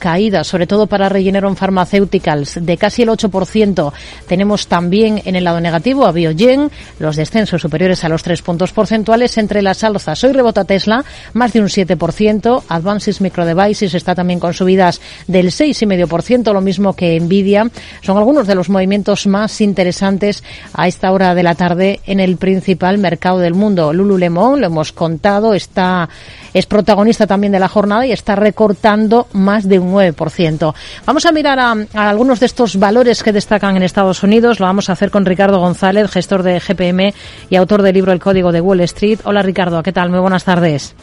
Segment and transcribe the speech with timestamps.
[0.00, 3.92] caídas, sobre todo para Regeneron Pharmaceuticals, de casi el 8%.
[4.26, 8.72] Tenemos también en el lado negativo a Biogen, los descensos superiores a los 3 puntos
[8.72, 9.38] porcentuales.
[9.38, 11.04] Entre las alzas, hoy rebota Tesla,
[11.34, 12.64] más de un 7%.
[12.66, 17.70] Advances Micro Devices está también con subidas del 6,5%, lo mismo que Nvidia.
[18.00, 20.42] Son algunos de los movimientos más interesantes
[20.74, 23.92] a esta hora de la tarde en el principal mercado del mundo.
[23.92, 26.08] Lululemon, lo hemos contado, está,
[26.52, 30.74] es protagonista también de la jornada y está recortando más más de un 9%.
[31.04, 34.60] Vamos a mirar a, algunos de estos valores que destacan en Estados Unidos.
[34.60, 37.12] Lo vamos a hacer con Ricardo González, gestor de GPM
[37.50, 39.20] y autor del libro El Código de Wall Street.
[39.24, 40.08] Hola Ricardo, ¿qué tal?
[40.08, 40.94] Muy buenas tardes.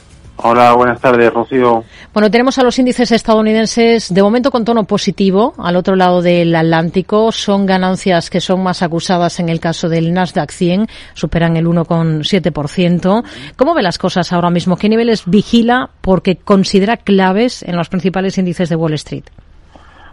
[0.41, 1.83] Hola, buenas tardes, Rocío.
[2.13, 6.55] Bueno, tenemos a los índices estadounidenses de momento con tono positivo al otro lado del
[6.55, 7.33] Atlántico.
[7.33, 13.23] Son ganancias que son más acusadas en el caso del Nasdaq 100, superan el 1,7%.
[13.57, 14.77] ¿Cómo ve las cosas ahora mismo?
[14.77, 19.25] ¿Qué niveles vigila porque considera claves en los principales índices de Wall Street?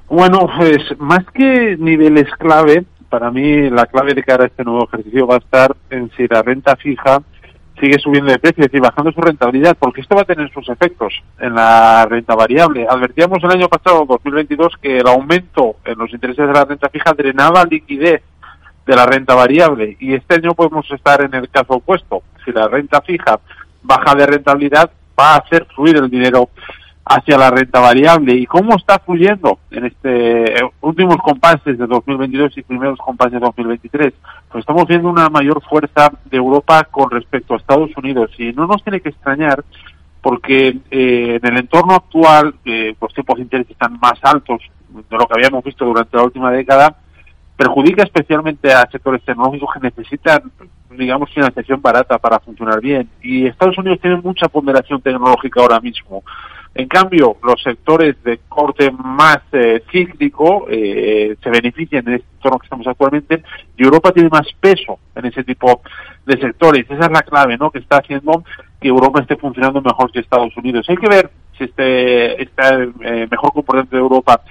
[0.08, 4.88] Bueno, pues más que niveles clave, para mí la clave de cara a este nuevo
[4.88, 7.22] ejercicio va a estar en si la renta fija
[7.80, 10.68] sigue subiendo de precio, es decir, bajando su rentabilidad, porque esto va a tener sus
[10.68, 12.86] efectos en la renta variable.
[12.88, 17.12] Advertíamos el año pasado, 2022, que el aumento en los intereses de la renta fija
[17.12, 18.22] drenaba liquidez
[18.86, 22.22] de la renta variable y este año podemos estar en el caso opuesto.
[22.44, 23.40] Si la renta fija
[23.82, 26.48] baja de rentabilidad, va a hacer fluir el dinero
[27.08, 28.34] hacia la renta variable.
[28.34, 33.40] ¿Y cómo está fluyendo en este eh, últimos compases de 2022 y primeros compases de
[33.40, 34.12] 2023?
[34.50, 38.66] Pues estamos viendo una mayor fuerza de Europa con respecto a Estados Unidos y no
[38.66, 39.64] nos tiene que extrañar
[40.20, 45.16] porque eh, en el entorno actual, eh, los tipos de interés están más altos de
[45.16, 46.96] lo que habíamos visto durante la última década,
[47.56, 50.50] perjudica especialmente a sectores tecnológicos que necesitan,
[50.90, 53.08] digamos, financiación barata para funcionar bien.
[53.22, 56.24] Y Estados Unidos tiene mucha ponderación tecnológica ahora mismo.
[56.78, 62.58] En cambio, los sectores de corte más eh, cíclico eh, se benefician en este entorno
[62.58, 63.42] que estamos actualmente
[63.78, 65.80] y Europa tiene más peso en ese tipo
[66.26, 66.84] de sectores.
[66.90, 67.70] Esa es la clave, ¿no?
[67.70, 68.44] Que está haciendo
[68.78, 70.84] que Europa esté funcionando mejor que Estados Unidos.
[70.90, 72.62] Hay que ver si este, este
[73.00, 74.42] eh, mejor comportamiento de Europa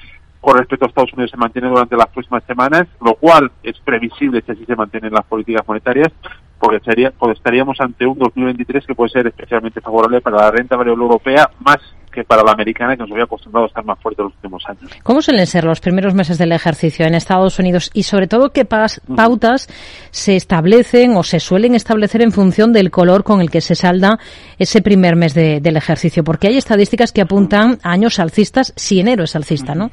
[0.42, 4.42] con respecto a Estados Unidos se mantiene durante las próximas semanas, lo cual es previsible
[4.44, 6.12] si así se mantienen las políticas monetarias,
[6.60, 10.76] porque sería, pues estaríamos ante un 2023 que puede ser especialmente favorable para la renta
[10.76, 11.78] variable europea, más
[12.16, 14.64] que para la americana, que nos había acostumbrado a estar más fuerte en los últimos
[14.68, 14.92] años.
[15.04, 18.66] ¿Cómo suelen ser los primeros meses del ejercicio en Estados Unidos y sobre todo qué
[18.66, 19.68] pautas
[20.12, 24.18] se establecen o se suelen establecer en función del color con el que se salda
[24.58, 26.24] ese primer mes del ejercicio?
[26.24, 29.92] Porque hay estadísticas que apuntan a años alcistas si enero es alcista, ¿no?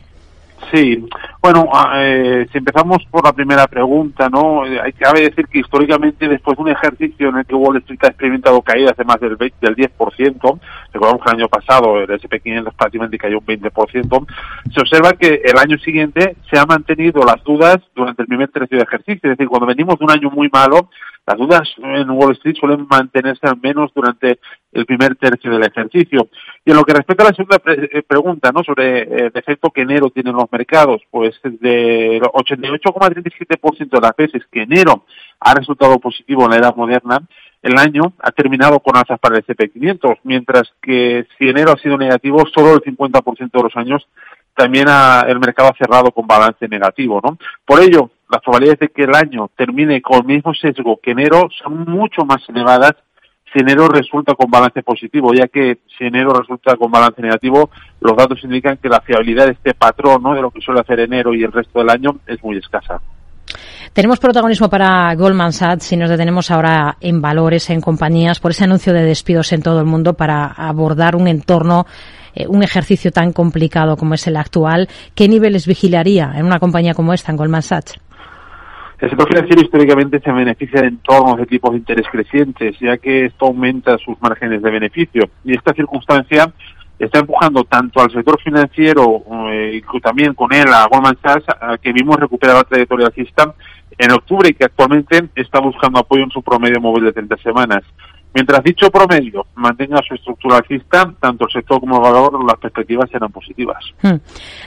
[0.72, 1.04] Sí,
[1.42, 4.64] bueno, ah, eh, si empezamos por la primera pregunta, ¿no?
[4.64, 7.98] Eh, hay que decir que históricamente después de un ejercicio en el que Wall Street
[8.04, 10.60] ha experimentado caídas de más del, 20, del 10%,
[10.92, 14.26] recordamos que el año pasado el SP500 prácticamente cayó un 20%,
[14.72, 18.78] se observa que el año siguiente se han mantenido las dudas durante el primer tercio
[18.78, 20.90] de ejercicio, es decir, cuando venimos de un año muy malo,
[21.26, 24.40] las dudas en Wall Street suelen mantenerse al menos durante
[24.72, 26.28] el primer tercio del ejercicio.
[26.64, 28.64] Y en lo que respecta a la segunda eh, pregunta, ¿no?
[28.64, 34.62] Sobre el efecto que enero tienen los mercados, pues de 88,37% de las veces que
[34.62, 35.04] enero
[35.38, 37.20] ha resultado positivo en la edad moderna,
[37.62, 41.96] el año ha terminado con alzas para el CP500, mientras que si enero ha sido
[41.96, 44.08] negativo, solo el 50% de los años
[44.54, 47.38] también el mercado ha cerrado con balance negativo, ¿no?
[47.64, 51.48] Por ello, las probabilidades de que el año termine con el mismo sesgo que enero
[51.62, 52.94] son mucho más elevadas
[53.52, 57.68] si enero resulta con balance positivo, ya que si enero resulta con balance negativo,
[58.00, 60.34] los datos indican que la fiabilidad de este patrón, ¿no?
[60.34, 63.02] de lo que suele hacer enero y el resto del año, es muy escasa.
[63.92, 68.64] Tenemos protagonismo para Goldman Sachs si nos detenemos ahora en valores, en compañías, por ese
[68.64, 71.84] anuncio de despidos en todo el mundo para abordar un entorno
[72.34, 76.94] eh, un ejercicio tan complicado como es el actual, ¿qué niveles vigilaría en una compañía
[76.94, 78.00] como esta, en Goldman Sachs?
[79.02, 83.24] El sector financiero históricamente se beneficia de entornos de tipos de interés crecientes, ya que
[83.24, 85.28] esto aumenta sus márgenes de beneficio.
[85.44, 86.52] Y esta circunstancia
[87.00, 91.78] está empujando tanto al sector financiero eh, y también con él a Goldman Sachs, a
[91.78, 93.52] que vimos recuperar la trayectoria alcista
[93.98, 97.82] en octubre y que actualmente está buscando apoyo en su promedio móvil de 30 semanas.
[98.34, 103.10] Mientras dicho promedio mantenga su estructura alcista, tanto el sector como el valor, las perspectivas
[103.10, 103.84] serán positivas.
[104.00, 104.16] Hmm.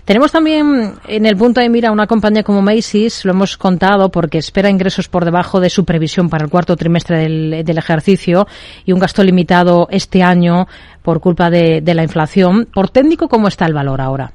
[0.04, 4.38] Tenemos también en el punto de mira una compañía como Macy's, lo hemos contado, porque
[4.38, 8.48] espera ingresos por debajo de su previsión para el cuarto trimestre del, ejercicio
[8.86, 10.68] y un gasto limitado este año
[11.02, 12.68] por culpa de, de la inflación.
[12.74, 14.32] Por técnico, ¿cómo está el valor ahora?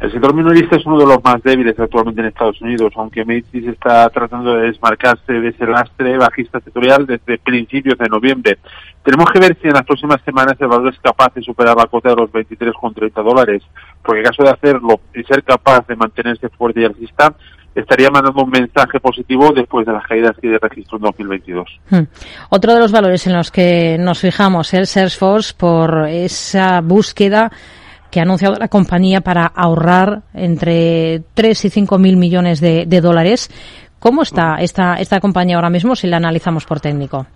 [0.00, 3.66] El sector minorista es uno de los más débiles actualmente en Estados Unidos, aunque Macy's
[3.66, 8.58] está tratando de desmarcarse de ese lastre bajista sectorial desde principios de noviembre.
[9.04, 11.84] Tenemos que ver si en las próximas semanas el valor es capaz de superar la
[11.84, 13.62] cota de los 23,30 dólares,
[14.02, 17.34] porque en caso de hacerlo y ser capaz de mantenerse fuerte y alcista,
[17.74, 21.80] estaría mandando un mensaje positivo después de las caídas que registró en 2022.
[21.90, 22.04] Hmm.
[22.48, 27.50] Otro de los valores en los que nos fijamos es Salesforce por esa búsqueda
[28.10, 33.50] que ha anunciado la compañía para ahorrar entre 3 y 5 mil millones de, dólares.
[33.98, 37.26] ¿Cómo está esta, esta compañía ahora mismo si la analizamos por técnico?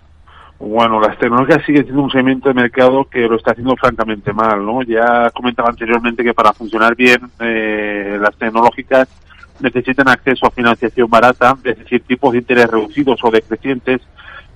[0.59, 4.65] Bueno, las tecnológicas siguen siendo un segmento de mercado que lo está haciendo francamente mal,
[4.65, 4.81] ¿no?
[4.83, 9.09] Ya comentaba anteriormente que para funcionar bien eh, las tecnológicas
[9.59, 14.01] necesitan acceso a financiación barata, es decir, tipos de interés reducidos o decrecientes,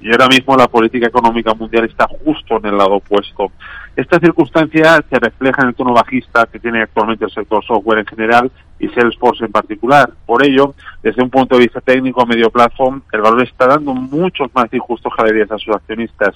[0.02, 3.52] y ahora mismo la política económica mundial está justo en el lado opuesto.
[4.00, 8.06] Esta circunstancia se refleja en el tono bajista que tiene actualmente el sector software en
[8.06, 8.50] general
[8.80, 10.10] y Salesforce en particular.
[10.26, 10.74] Por ello,
[11.04, 14.74] desde un punto de vista técnico a medio plazo, el valor está dando muchos más
[14.74, 16.34] injustos días a sus accionistas.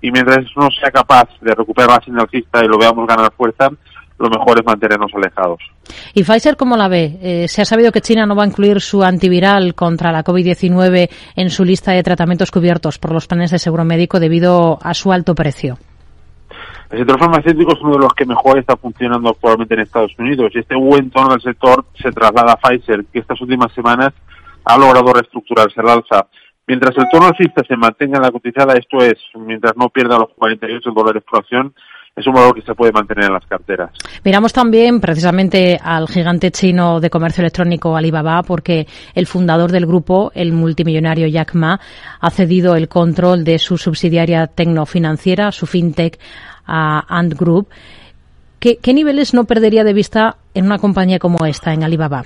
[0.00, 3.70] Y mientras no sea capaz de recuperar la señal y lo veamos ganar fuerza,
[4.18, 5.60] lo mejor es mantenernos alejados.
[6.14, 7.16] ¿Y Pfizer cómo la ve?
[7.22, 11.08] Eh, se ha sabido que China no va a incluir su antiviral contra la COVID-19
[11.36, 15.12] en su lista de tratamientos cubiertos por los planes de seguro médico debido a su
[15.12, 15.78] alto precio.
[16.90, 20.52] El sector farmacéutico es uno de los que mejor está funcionando actualmente en Estados Unidos
[20.54, 24.12] y este buen tono del sector se traslada a Pfizer, que estas últimas semanas
[24.64, 26.26] ha logrado reestructurarse al alza.
[26.66, 30.30] Mientras el tono alcista se mantenga en la cotizada, esto es, mientras no pierda los
[30.36, 31.74] 48 dólares por acción,
[32.16, 33.90] es un valor que se puede mantener en las carteras.
[34.24, 40.30] Miramos también precisamente al gigante chino de comercio electrónico Alibaba porque el fundador del grupo,
[40.34, 41.80] el multimillonario Jack Ma,
[42.20, 46.18] ha cedido el control de su subsidiaria tecnofinanciera, su fintech,
[46.66, 47.68] a Ant Group.
[48.60, 52.24] ¿Qué, niveles no perdería de vista en una compañía como esta, en Alibaba?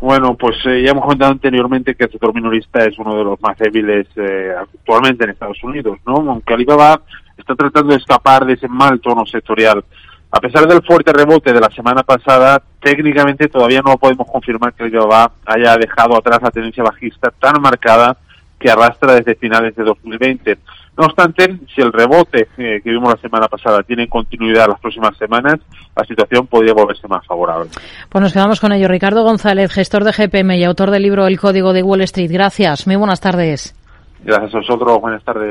[0.00, 3.40] Bueno, pues eh, ya hemos comentado anteriormente que el sector minorista es uno de los
[3.40, 6.14] más débiles eh, actualmente en Estados Unidos, ¿no?
[6.28, 7.02] Aunque Alibaba
[7.38, 9.84] está tratando de escapar de ese mal tono sectorial.
[10.32, 14.82] A pesar del fuerte rebote de la semana pasada, técnicamente todavía no podemos confirmar que
[14.82, 14.98] el
[15.46, 18.16] haya dejado atrás la tendencia bajista tan marcada
[18.58, 20.58] que arrastra desde finales de 2020.
[20.96, 25.16] No obstante, si el rebote eh, que vimos la semana pasada tiene continuidad las próximas
[25.16, 25.56] semanas,
[25.96, 27.68] la situación podría volverse más favorable.
[28.08, 28.86] Pues nos quedamos con ello.
[28.86, 32.30] Ricardo González, gestor de GPM y autor del libro El Código de Wall Street.
[32.30, 32.86] Gracias.
[32.86, 33.74] Muy buenas tardes.
[34.22, 35.00] Gracias a vosotros.
[35.00, 35.42] Buenas tardes.